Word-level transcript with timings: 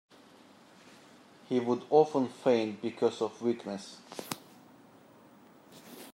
He 1.47 1.59
would 1.59 1.83
often 1.91 2.27
faint 2.29 2.81
because 2.81 3.21
of 3.21 3.39
weakness. 3.39 3.97